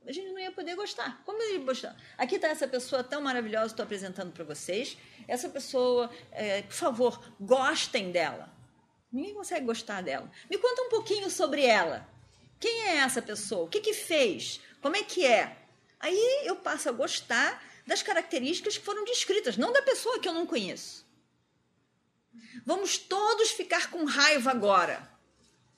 a 0.07 0.11
gente 0.11 0.29
não 0.29 0.39
ia 0.39 0.51
poder 0.51 0.73
gostar. 0.75 1.21
Como 1.25 1.43
ia 1.43 1.59
gostar? 1.59 1.95
Aqui 2.17 2.35
está 2.35 2.47
essa 2.47 2.65
pessoa 2.65 3.03
tão 3.03 3.21
maravilhosa, 3.21 3.67
estou 3.67 3.83
apresentando 3.83 4.31
para 4.31 4.45
vocês. 4.45 4.97
Essa 5.27 5.49
pessoa, 5.49 6.09
é, 6.31 6.61
por 6.61 6.73
favor, 6.73 7.21
gostem 7.37 8.09
dela. 8.09 8.49
Ninguém 9.11 9.33
consegue 9.33 9.65
gostar 9.65 10.01
dela. 10.01 10.31
Me 10.49 10.57
conta 10.57 10.83
um 10.83 10.89
pouquinho 10.89 11.29
sobre 11.29 11.65
ela. 11.65 12.07
Quem 12.57 12.87
é 12.87 12.95
essa 12.97 13.21
pessoa? 13.21 13.65
O 13.65 13.67
que, 13.67 13.81
que 13.81 13.93
fez? 13.93 14.61
Como 14.81 14.95
é 14.95 15.03
que 15.03 15.25
é? 15.25 15.57
Aí 15.99 16.43
eu 16.45 16.55
passo 16.55 16.87
a 16.87 16.93
gostar 16.93 17.61
das 17.87 18.03
características 18.03 18.77
que 18.77 18.83
foram 18.83 19.05
descritas, 19.05 19.55
não 19.55 19.71
da 19.71 19.81
pessoa 19.81 20.19
que 20.19 20.27
eu 20.27 20.33
não 20.33 20.45
conheço. 20.45 21.05
Vamos 22.65 22.97
todos 22.97 23.51
ficar 23.51 23.89
com 23.89 24.03
raiva 24.03 24.51
agora. 24.51 25.09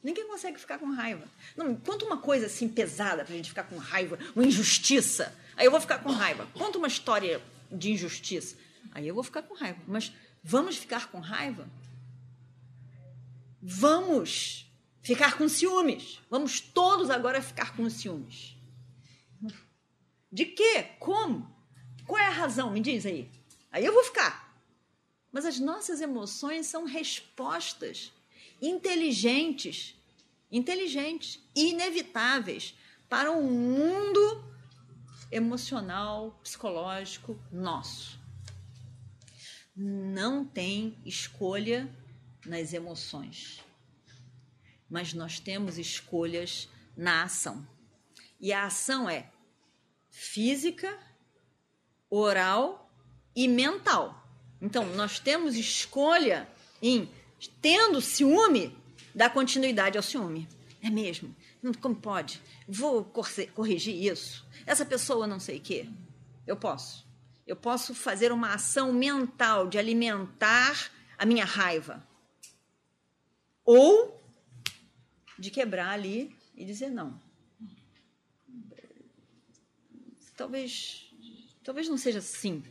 Ninguém 0.02 0.28
consegue 0.28 0.60
ficar 0.60 0.80
com 0.80 0.90
raiva. 0.90 1.28
Não, 1.56 1.76
conta 1.76 2.06
uma 2.06 2.18
coisa 2.18 2.48
assim 2.48 2.68
pesada 2.68 3.24
pra 3.24 3.36
gente 3.36 3.50
ficar 3.50 3.66
com 3.66 3.78
raiva, 3.78 4.18
uma 4.36 4.46
injustiça. 4.46 5.36
Aí 5.56 5.66
eu 5.66 5.72
vou 5.72 5.80
ficar 5.80 6.00
com 6.00 6.10
raiva. 6.10 6.48
Conta 6.54 6.78
uma 6.78 6.88
história 6.88 7.42
de 7.72 7.92
injustiça. 7.92 8.58
Aí 8.92 9.08
eu 9.08 9.14
vou 9.14 9.24
ficar 9.24 9.44
com 9.44 9.54
raiva. 9.54 9.80
Mas 9.88 10.12
vamos 10.44 10.78
ficar 10.78 11.12
com 11.12 11.20
raiva? 11.20 11.70
Vamos 13.62 14.66
ficar 15.02 15.38
com 15.38 15.48
ciúmes. 15.48 16.20
Vamos 16.30 16.60
todos 16.60 17.10
agora 17.10 17.42
ficar 17.42 17.76
com 17.76 17.88
ciúmes. 17.90 18.56
De 20.32 20.46
quê? 20.46 20.88
Como? 20.98 21.59
Qual 22.10 22.20
é 22.20 22.26
a 22.26 22.32
razão? 22.32 22.72
Me 22.72 22.80
diz 22.80 23.06
aí. 23.06 23.30
Aí 23.72 23.86
eu 23.86 23.94
vou 23.94 24.04
ficar. 24.04 24.60
Mas 25.32 25.46
as 25.46 25.60
nossas 25.60 26.02
emoções 26.02 26.66
são 26.66 26.86
respostas 26.86 28.12
inteligentes, 28.60 29.96
inteligentes, 30.52 31.40
inevitáveis 31.56 32.74
para 33.08 33.32
um 33.32 33.44
mundo 33.44 34.44
emocional, 35.32 36.32
psicológico 36.42 37.40
nosso. 37.52 38.20
Não 39.76 40.44
tem 40.44 40.98
escolha 41.06 41.88
nas 42.44 42.74
emoções, 42.74 43.64
mas 44.90 45.14
nós 45.14 45.40
temos 45.40 45.78
escolhas 45.78 46.68
na 46.98 47.22
ação. 47.22 47.68
E 48.40 48.52
a 48.52 48.66
ação 48.66 49.08
é 49.08 49.32
física, 50.10 50.98
oral 52.10 52.90
e 53.36 53.48
mental. 53.48 54.28
Então, 54.62 54.86
nós 54.96 55.20
temos 55.20 55.56
escolha 55.56 56.48
em 56.82 57.10
tendo 57.62 58.02
ciúme, 58.02 58.76
dá 59.14 59.30
continuidade 59.30 59.98
ao 59.98 60.04
ciúme. 60.04 60.48
É 60.82 60.90
mesmo? 60.90 61.36
Como 61.82 61.96
pode? 61.96 62.42
Vou 62.68 63.04
corrigir 63.54 63.96
isso. 63.96 64.46
Essa 64.66 64.86
pessoa 64.86 65.28
não 65.28 65.40
sei 65.40 65.58
o 65.58 65.62
quê. 65.62 65.90
Eu 66.48 66.56
posso. 66.56 67.06
Eu 67.46 67.56
posso 67.56 67.94
fazer 67.94 68.32
uma 68.32 68.54
ação 68.54 68.94
mental 68.94 69.68
de 69.68 69.78
alimentar 69.78 70.92
a 71.18 71.26
minha 71.26 71.46
raiva. 71.46 72.06
Ou 73.66 74.22
de 75.38 75.50
quebrar 75.50 75.90
ali 75.92 76.36
e 76.56 76.66
dizer 76.66 76.90
não. 76.90 77.20
Talvez, 80.36 81.09
talvez 81.70 81.88
não 81.88 82.00
seja 82.00 82.18
assim 82.18 82.64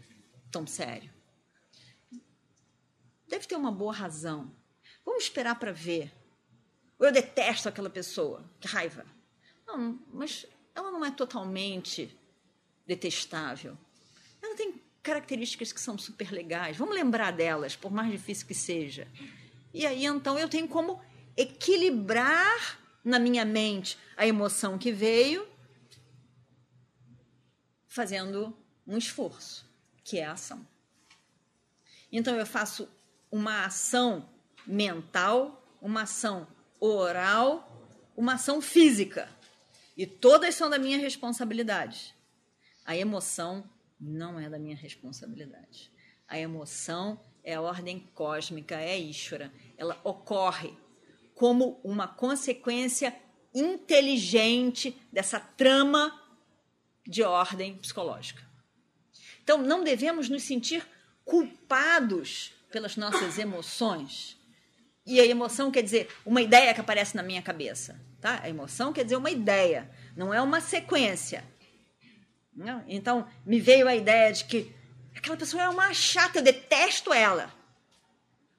tão 0.50 0.66
sério. 0.66 1.08
Deve 3.28 3.46
ter 3.46 3.54
uma 3.54 3.70
boa 3.70 3.92
razão. 3.92 4.52
Vamos 5.06 5.22
esperar 5.22 5.56
para 5.56 5.70
ver. 5.70 6.12
Ou 6.98 7.06
eu 7.06 7.12
detesto 7.12 7.68
aquela 7.68 7.88
pessoa. 7.88 8.44
Que 8.58 8.66
raiva. 8.66 9.06
Não, 9.64 10.04
mas 10.12 10.46
ela 10.74 10.90
não 10.90 11.04
é 11.04 11.12
totalmente 11.12 12.12
detestável. 12.88 13.78
Ela 14.42 14.56
tem 14.56 14.82
características 15.00 15.72
que 15.72 15.80
são 15.80 15.96
super 15.96 16.32
legais. 16.32 16.76
Vamos 16.76 16.96
lembrar 16.96 17.30
delas, 17.30 17.76
por 17.76 17.92
mais 17.92 18.10
difícil 18.10 18.48
que 18.48 18.54
seja. 18.54 19.06
E 19.72 19.86
aí, 19.86 20.06
então, 20.06 20.36
eu 20.36 20.48
tenho 20.48 20.66
como 20.66 21.00
equilibrar 21.36 22.80
na 23.04 23.20
minha 23.20 23.44
mente 23.44 23.96
a 24.16 24.26
emoção 24.26 24.76
que 24.76 24.90
veio, 24.90 25.48
fazendo 27.86 28.58
um 28.88 28.96
esforço, 28.96 29.68
que 30.02 30.18
é 30.18 30.24
a 30.24 30.32
ação. 30.32 30.66
Então, 32.10 32.34
eu 32.34 32.46
faço 32.46 32.88
uma 33.30 33.66
ação 33.66 34.26
mental, 34.66 35.62
uma 35.80 36.02
ação 36.02 36.48
oral, 36.80 37.70
uma 38.16 38.34
ação 38.34 38.62
física. 38.62 39.28
E 39.94 40.06
todas 40.06 40.54
são 40.54 40.70
da 40.70 40.78
minha 40.78 40.96
responsabilidade. 40.96 42.14
A 42.84 42.96
emoção 42.96 43.68
não 44.00 44.40
é 44.40 44.48
da 44.48 44.58
minha 44.58 44.76
responsabilidade. 44.76 45.92
A 46.26 46.38
emoção 46.38 47.20
é 47.44 47.54
a 47.54 47.60
ordem 47.60 48.08
cósmica, 48.14 48.76
é 48.80 48.98
Ishvara. 48.98 49.52
Ela 49.76 50.00
ocorre 50.02 50.74
como 51.34 51.80
uma 51.84 52.08
consequência 52.08 53.14
inteligente 53.54 55.00
dessa 55.12 55.38
trama 55.38 56.18
de 57.06 57.22
ordem 57.22 57.76
psicológica. 57.76 58.47
Então, 59.48 59.56
não 59.56 59.82
devemos 59.82 60.28
nos 60.28 60.42
sentir 60.42 60.86
culpados 61.24 62.52
pelas 62.70 62.98
nossas 62.98 63.38
emoções 63.38 64.36
E 65.06 65.18
a 65.18 65.24
emoção 65.24 65.70
quer 65.70 65.80
dizer 65.80 66.10
uma 66.26 66.42
ideia 66.42 66.74
que 66.74 66.82
aparece 66.82 67.16
na 67.16 67.22
minha 67.22 67.40
cabeça. 67.40 67.98
Tá? 68.20 68.42
A 68.42 68.50
emoção 68.50 68.92
quer 68.92 69.04
dizer 69.04 69.16
uma 69.16 69.30
ideia, 69.30 69.90
não 70.14 70.34
é 70.34 70.42
uma 70.42 70.60
sequência. 70.60 71.42
Não? 72.54 72.84
Então, 72.86 73.26
me 73.46 73.58
veio 73.58 73.88
a 73.88 73.96
ideia 73.96 74.30
de 74.34 74.44
que 74.44 74.70
aquela 75.16 75.38
pessoa 75.38 75.62
é 75.62 75.68
uma 75.70 75.94
chata, 75.94 76.40
eu 76.40 76.42
detesto 76.42 77.10
ela. 77.10 77.50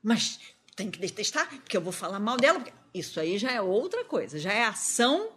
Mas 0.01 0.39
tem 0.75 0.89
que 0.89 0.97
detestar, 0.97 1.47
porque 1.49 1.77
eu 1.77 1.81
vou 1.81 1.93
falar 1.93 2.19
mal 2.19 2.35
dela. 2.35 2.63
Isso 2.91 3.19
aí 3.19 3.37
já 3.37 3.51
é 3.51 3.61
outra 3.61 4.03
coisa, 4.05 4.39
já 4.39 4.51
é 4.51 4.63
ação 4.63 5.33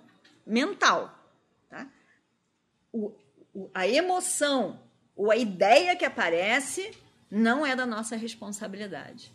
mental. 0.46 1.14
Tá? 1.68 1.86
O, 2.90 3.12
o, 3.52 3.70
a 3.74 3.86
emoção 3.86 4.80
ou 5.16 5.30
a 5.30 5.36
ideia 5.36 5.96
que 5.96 6.04
aparece 6.04 6.90
não 7.30 7.64
é 7.64 7.74
da 7.74 7.86
nossa 7.86 8.16
responsabilidade. 8.16 9.30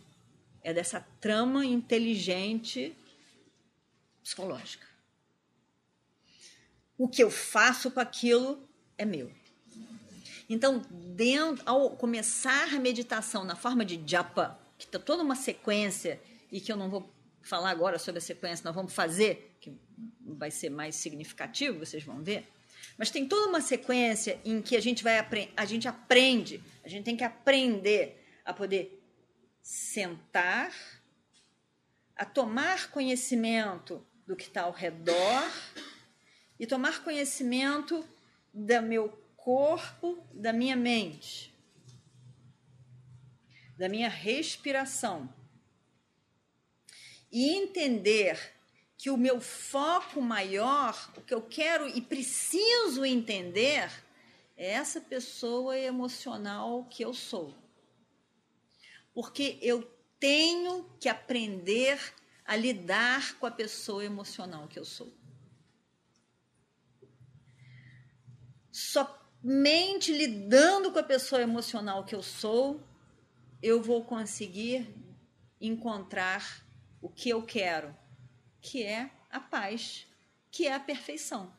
É 0.62 0.72
dessa 0.72 1.00
trama 1.20 1.64
inteligente 1.64 2.94
psicológica. 4.22 4.86
O 6.96 7.08
que 7.08 7.22
eu 7.22 7.30
faço 7.30 7.90
com 7.90 8.00
aquilo 8.00 8.62
é 8.96 9.04
meu. 9.04 9.30
Então, 10.48 10.82
dentro, 10.90 11.62
ao 11.66 11.90
começar 11.90 12.74
a 12.74 12.78
meditação 12.78 13.44
na 13.44 13.54
forma 13.54 13.84
de 13.84 14.02
japa, 14.04 14.58
que 14.76 14.84
está 14.84 14.98
toda 14.98 15.22
uma 15.22 15.36
sequência 15.36 16.20
e 16.50 16.60
que 16.60 16.72
eu 16.72 16.76
não 16.76 16.88
vou 16.88 17.08
falar 17.42 17.70
agora 17.70 17.98
sobre 17.98 18.18
a 18.18 18.22
sequência, 18.22 18.64
nós 18.64 18.74
vamos 18.74 18.92
fazer, 18.92 19.56
que 19.60 19.72
vai 20.24 20.50
ser 20.50 20.70
mais 20.70 20.96
significativo, 20.96 21.78
vocês 21.78 22.02
vão 22.02 22.22
ver. 22.22 22.46
Mas 22.98 23.10
tem 23.10 23.28
toda 23.28 23.48
uma 23.48 23.60
sequência 23.60 24.40
em 24.44 24.60
que 24.60 24.76
a 24.76 24.80
gente 24.80 25.04
vai 25.04 25.24
a 25.56 25.64
gente 25.64 25.86
aprende, 25.86 26.60
a 26.82 26.88
gente 26.88 27.04
tem 27.04 27.16
que 27.16 27.22
aprender 27.22 28.20
a 28.44 28.52
poder 28.52 29.00
sentar, 29.62 30.74
a 32.16 32.24
tomar 32.24 32.90
conhecimento 32.90 34.04
do 34.26 34.34
que 34.34 34.44
está 34.44 34.62
ao 34.62 34.72
redor 34.72 35.48
e 36.58 36.66
tomar 36.66 37.04
conhecimento 37.04 38.04
do 38.52 38.82
meu 38.82 39.10
corpo, 39.36 40.26
da 40.34 40.52
minha 40.52 40.74
mente, 40.74 41.54
da 43.78 43.88
minha 43.88 44.08
respiração. 44.08 45.32
E 47.30 47.50
entender 47.50 48.57
que 48.98 49.10
o 49.10 49.16
meu 49.16 49.40
foco 49.40 50.20
maior, 50.20 51.12
o 51.16 51.20
que 51.20 51.32
eu 51.32 51.40
quero 51.40 51.88
e 51.88 52.02
preciso 52.02 53.04
entender, 53.04 53.88
é 54.56 54.72
essa 54.72 55.00
pessoa 55.00 55.78
emocional 55.78 56.84
que 56.90 57.04
eu 57.04 57.14
sou. 57.14 57.54
Porque 59.14 59.56
eu 59.62 59.88
tenho 60.18 60.84
que 60.98 61.08
aprender 61.08 62.12
a 62.44 62.56
lidar 62.56 63.38
com 63.38 63.46
a 63.46 63.52
pessoa 63.52 64.04
emocional 64.04 64.66
que 64.66 64.80
eu 64.80 64.84
sou. 64.84 65.12
Somente 68.72 70.12
lidando 70.12 70.90
com 70.90 70.98
a 70.98 71.04
pessoa 71.04 71.40
emocional 71.40 72.04
que 72.04 72.16
eu 72.16 72.22
sou, 72.22 72.82
eu 73.62 73.80
vou 73.80 74.02
conseguir 74.04 74.92
encontrar 75.60 76.64
o 77.00 77.08
que 77.08 77.28
eu 77.28 77.42
quero, 77.42 77.94
que 78.60 78.82
é 78.82 79.10
a 79.30 79.40
paz, 79.40 80.06
que 80.50 80.66
é 80.66 80.74
a 80.74 80.80
perfeição. 80.80 81.52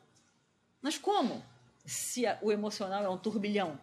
Mas 0.82 0.98
como? 0.98 1.44
Se 1.86 2.24
o 2.42 2.52
emocional 2.52 3.04
é 3.04 3.10
um 3.10 3.18
turbilhão. 3.18 3.80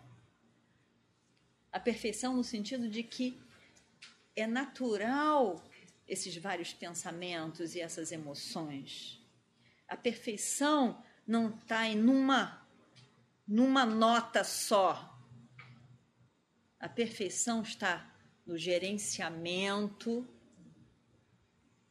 A 1.72 1.80
perfeição 1.80 2.34
no 2.34 2.44
sentido 2.44 2.88
de 2.88 3.02
que 3.02 3.38
é 4.34 4.46
natural 4.46 5.62
esses 6.06 6.36
vários 6.36 6.72
pensamentos 6.72 7.74
e 7.74 7.80
essas 7.80 8.12
emoções. 8.12 9.20
A 9.88 9.96
perfeição 9.96 11.02
não 11.26 11.48
está 11.48 11.86
em 11.86 11.96
numa, 11.96 12.64
numa 13.46 13.84
nota 13.84 14.44
só. 14.44 15.18
A 16.78 16.88
perfeição 16.88 17.62
está 17.62 18.08
no 18.46 18.56
gerenciamento, 18.56 20.26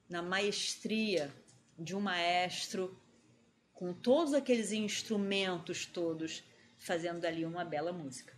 na 0.09 0.21
maestria 0.21 1.33
de 1.77 1.95
um 1.95 1.99
maestro, 1.99 2.97
com 3.73 3.93
todos 3.93 4.33
aqueles 4.33 4.71
instrumentos 4.71 5.85
todos, 5.85 6.43
fazendo 6.77 7.25
ali 7.25 7.45
uma 7.45 7.65
bela 7.65 7.91
música. 7.91 8.33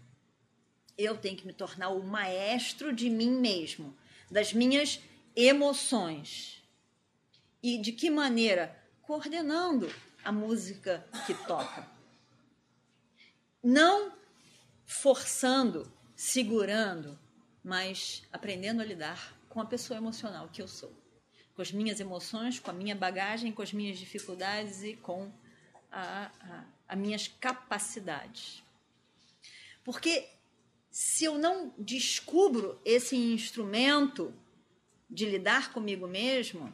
Eu 0.97 1.17
tenho 1.17 1.37
que 1.37 1.45
me 1.45 1.53
tornar 1.53 1.89
o 1.89 2.03
maestro 2.03 2.91
de 2.91 3.09
mim 3.09 3.31
mesmo, 3.31 3.95
das 4.31 4.53
minhas 4.53 4.99
emoções. 5.35 6.63
E 7.61 7.77
de 7.77 7.91
que 7.91 8.09
maneira? 8.09 8.75
Coordenando 9.03 9.93
a 10.23 10.31
música 10.31 11.05
que 11.25 11.33
toca. 11.45 11.87
Não 13.63 14.11
forçando, 14.85 15.91
segurando, 16.15 17.17
mas 17.63 18.23
aprendendo 18.31 18.81
a 18.81 18.85
lidar 18.85 19.37
com 19.49 19.59
a 19.61 19.65
pessoa 19.65 19.97
emocional 19.97 20.49
que 20.49 20.61
eu 20.61 20.67
sou. 20.67 20.91
Com 21.57 21.61
as 21.63 21.71
minhas 21.71 21.99
emoções, 21.99 22.59
com 22.59 22.71
a 22.71 22.73
minha 22.73 22.95
bagagem, 22.95 23.51
com 23.51 23.61
as 23.61 23.73
minhas 23.73 23.97
dificuldades 23.97 24.83
e 24.83 24.95
com 24.95 25.33
as 26.87 26.97
minhas 26.97 27.27
capacidades. 27.27 28.63
Porque 29.83 30.29
se 30.91 31.25
eu 31.25 31.37
não 31.37 31.73
descubro 31.77 32.79
esse 32.85 33.15
instrumento 33.15 34.33
de 35.09 35.25
lidar 35.25 35.73
comigo 35.73 36.07
mesmo, 36.07 36.71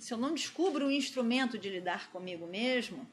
se 0.00 0.12
eu 0.12 0.18
não 0.18 0.34
descubro 0.34 0.86
o 0.86 0.90
instrumento 0.90 1.56
de 1.56 1.68
lidar 1.68 2.10
comigo 2.10 2.46
mesmo, 2.46 3.10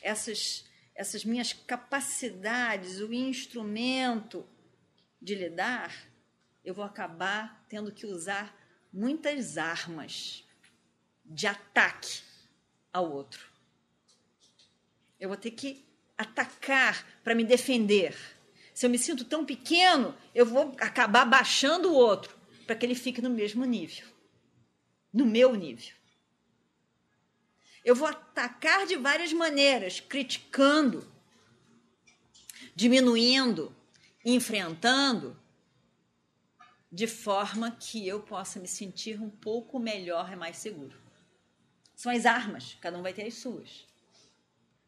essas, 0.00 0.64
essas 0.94 1.24
minhas 1.24 1.52
capacidades, 1.52 2.98
o 2.98 3.12
instrumento 3.12 4.44
de 5.20 5.36
lidar, 5.36 5.94
eu 6.64 6.74
vou 6.74 6.84
acabar 6.84 7.64
tendo 7.68 7.92
que 7.92 8.06
usar 8.06 8.61
muitas 8.92 9.56
armas 9.56 10.44
de 11.24 11.46
ataque 11.46 12.20
ao 12.92 13.10
outro. 13.10 13.46
Eu 15.18 15.28
vou 15.28 15.38
ter 15.38 15.52
que 15.52 15.84
atacar 16.18 17.06
para 17.24 17.34
me 17.34 17.44
defender. 17.44 18.16
Se 18.74 18.86
eu 18.86 18.90
me 18.90 18.98
sinto 18.98 19.24
tão 19.24 19.44
pequeno, 19.44 20.16
eu 20.34 20.44
vou 20.44 20.74
acabar 20.78 21.24
baixando 21.24 21.90
o 21.90 21.94
outro 21.94 22.36
para 22.66 22.76
que 22.76 22.84
ele 22.84 22.94
fique 22.94 23.22
no 23.22 23.30
mesmo 23.30 23.64
nível, 23.64 24.06
no 25.12 25.24
meu 25.24 25.54
nível. 25.54 25.94
Eu 27.84 27.94
vou 27.94 28.06
atacar 28.06 28.86
de 28.86 28.96
várias 28.96 29.32
maneiras, 29.32 30.00
criticando, 30.00 31.10
diminuindo, 32.74 33.74
enfrentando, 34.24 35.36
de 36.92 37.06
forma 37.06 37.70
que 37.70 38.06
eu 38.06 38.20
possa 38.20 38.60
me 38.60 38.68
sentir 38.68 39.18
um 39.18 39.30
pouco 39.30 39.78
melhor 39.78 40.30
e 40.30 40.36
mais 40.36 40.58
seguro. 40.58 41.00
São 41.96 42.12
as 42.12 42.26
armas, 42.26 42.76
cada 42.82 42.98
um 42.98 43.02
vai 43.02 43.14
ter 43.14 43.26
as 43.26 43.34
suas. 43.34 43.86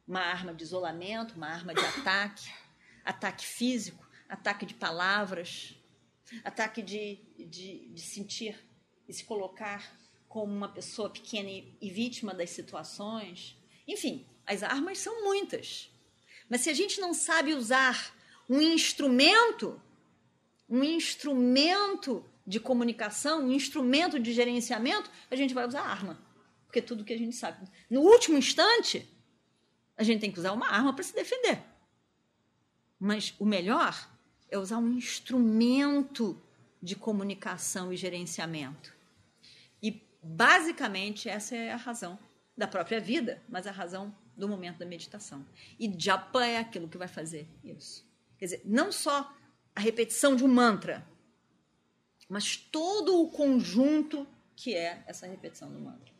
Uma 0.06 0.20
arma 0.20 0.52
de 0.52 0.62
isolamento, 0.62 1.34
uma 1.34 1.48
arma 1.48 1.72
de 1.72 1.80
ataque, 1.80 2.52
ataque 3.02 3.46
físico, 3.46 4.06
ataque 4.28 4.66
de 4.66 4.74
palavras, 4.74 5.74
ataque 6.44 6.82
de, 6.82 7.18
de, 7.38 7.88
de 7.88 8.00
sentir 8.02 8.58
e 9.08 9.12
se 9.14 9.24
colocar 9.24 9.98
como 10.28 10.52
uma 10.52 10.68
pessoa 10.68 11.08
pequena 11.08 11.48
e, 11.48 11.74
e 11.80 11.88
vítima 11.88 12.34
das 12.34 12.50
situações. 12.50 13.56
Enfim, 13.88 14.26
as 14.46 14.62
armas 14.62 14.98
são 14.98 15.24
muitas. 15.24 15.90
Mas 16.50 16.60
se 16.60 16.68
a 16.68 16.74
gente 16.74 17.00
não 17.00 17.14
sabe 17.14 17.54
usar 17.54 18.14
um 18.46 18.60
instrumento, 18.60 19.80
um 20.68 20.82
instrumento 20.82 22.24
de 22.46 22.60
comunicação, 22.60 23.44
um 23.44 23.52
instrumento 23.52 24.18
de 24.18 24.32
gerenciamento, 24.32 25.10
a 25.30 25.36
gente 25.36 25.54
vai 25.54 25.66
usar 25.66 25.82
arma. 25.82 26.18
Porque 26.66 26.78
é 26.80 26.82
tudo 26.82 27.04
que 27.04 27.12
a 27.12 27.18
gente 27.18 27.34
sabe. 27.34 27.66
No 27.88 28.00
último 28.00 28.36
instante, 28.36 29.08
a 29.96 30.02
gente 30.02 30.20
tem 30.20 30.32
que 30.32 30.38
usar 30.38 30.52
uma 30.52 30.68
arma 30.68 30.92
para 30.92 31.04
se 31.04 31.14
defender. 31.14 31.62
Mas 32.98 33.34
o 33.38 33.44
melhor 33.44 34.08
é 34.50 34.58
usar 34.58 34.78
um 34.78 34.92
instrumento 34.92 36.40
de 36.82 36.94
comunicação 36.94 37.92
e 37.92 37.96
gerenciamento. 37.96 38.94
E, 39.82 40.02
basicamente, 40.22 41.28
essa 41.28 41.56
é 41.56 41.72
a 41.72 41.76
razão 41.76 42.18
da 42.56 42.66
própria 42.66 43.00
vida, 43.00 43.42
mas 43.48 43.66
a 43.66 43.70
razão 43.70 44.14
do 44.36 44.48
momento 44.48 44.78
da 44.78 44.86
meditação. 44.86 45.44
E 45.78 45.92
japa 45.98 46.44
é 46.44 46.58
aquilo 46.58 46.88
que 46.88 46.98
vai 46.98 47.08
fazer 47.08 47.48
isso. 47.62 48.04
Quer 48.38 48.44
dizer, 48.46 48.62
não 48.64 48.90
só 48.92 49.32
a 49.74 49.80
repetição 49.80 50.36
de 50.36 50.44
um 50.44 50.48
mantra, 50.48 51.06
mas 52.28 52.56
todo 52.56 53.20
o 53.20 53.28
conjunto 53.28 54.26
que 54.56 54.74
é 54.74 55.02
essa 55.06 55.26
repetição 55.26 55.70
do 55.70 55.80
mantra. 55.80 56.14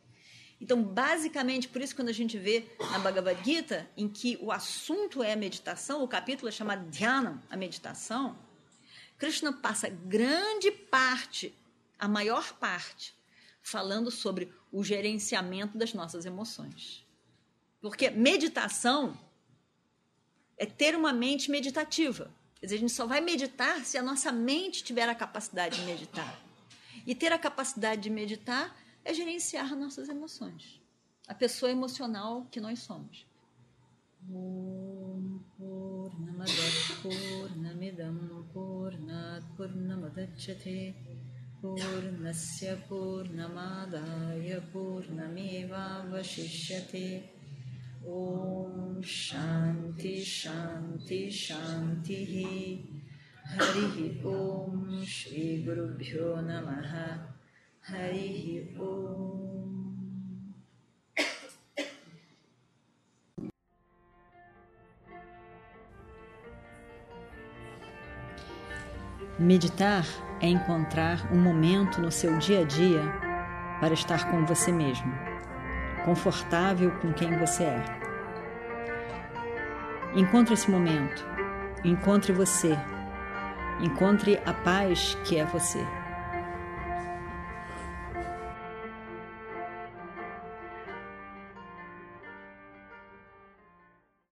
Então, 0.59 0.81
basicamente, 0.81 1.67
por 1.67 1.81
isso 1.81 1.95
quando 1.95 2.09
a 2.09 2.13
gente 2.13 2.37
vê 2.37 2.65
na 2.91 2.99
Bhagavad 2.99 3.43
Gita, 3.43 3.89
em 3.95 4.07
que 4.07 4.37
o 4.41 4.51
assunto 4.51 5.21
é 5.21 5.33
a 5.33 5.35
meditação, 5.35 6.03
o 6.03 6.07
capítulo 6.07 6.47
é 6.47 6.51
chamado 6.51 6.89
Dhyana, 6.89 7.43
a 7.49 7.57
meditação, 7.57 8.37
Krishna 9.17 9.53
passa 9.53 9.89
grande 9.89 10.71
parte, 10.71 11.53
a 11.97 12.07
maior 12.07 12.53
parte, 12.53 13.15
falando 13.61 14.11
sobre 14.11 14.51
o 14.71 14.83
gerenciamento 14.83 15.77
das 15.77 15.93
nossas 15.93 16.25
emoções. 16.25 17.05
Porque 17.81 18.09
meditação 18.09 19.17
é 20.57 20.65
ter 20.65 20.95
uma 20.95 21.13
mente 21.13 21.51
meditativa. 21.51 22.31
Quer 22.59 22.65
dizer, 22.67 22.75
a 22.75 22.79
gente 22.79 22.93
só 22.93 23.05
vai 23.05 23.21
meditar 23.21 23.83
se 23.85 23.97
a 23.97 24.03
nossa 24.03 24.31
mente 24.31 24.83
tiver 24.83 25.07
a 25.07 25.15
capacidade 25.15 25.79
de 25.79 25.85
meditar. 25.85 26.41
E 27.05 27.13
ter 27.13 27.31
a 27.31 27.37
capacidade 27.37 28.01
de 28.01 28.09
meditar 28.09 28.75
é 29.03 29.13
gerenciar 29.13 29.75
nossas 29.75 30.09
emoções. 30.09 30.81
A 31.27 31.33
pessoa 31.33 31.71
emocional 31.71 32.47
que 32.51 32.59
nós 32.59 32.79
somos. 32.79 33.25
Om 34.27 35.39
Purnamada 35.57 36.51
Purnamidam 37.01 38.47
Purnat 38.51 39.43
Purnamadachyate 39.55 40.95
Purnasya 41.61 42.77
Purnamadaya 42.87 44.61
Purnameva 44.71 46.07
Vashishyate 46.09 47.34
Om 48.07 49.01
Shanti 49.01 50.23
Shanti 50.23 51.31
Shanti 51.31 52.85
Hari 53.43 54.21
Om 54.23 55.03
Shri 55.05 55.63
Guru 55.65 55.97
Bhyo 55.97 56.41
Namaha. 56.41 57.35
Hari 57.81 58.75
Om. 58.79 59.45
Meditar 69.37 70.05
é 70.41 70.47
encontrar 70.47 71.31
um 71.33 71.41
momento 71.41 71.99
no 71.99 72.09
seu 72.09 72.37
dia 72.37 72.61
a 72.61 72.63
dia 72.63 73.01
para 73.81 73.93
estar 73.93 74.31
com 74.31 74.45
você 74.45 74.71
mesmo, 74.71 75.11
confortável 76.05 76.91
com 77.01 77.11
quem 77.11 77.35
você 77.37 77.63
é. 77.63 77.83
Encontre 80.15 80.53
esse 80.53 80.69
momento, 80.69 81.27
encontre 81.83 82.31
você, 82.31 82.77
encontre 83.81 84.39
a 84.45 84.53
paz 84.53 85.17
que 85.25 85.37
é 85.37 85.45
você. 85.45 85.83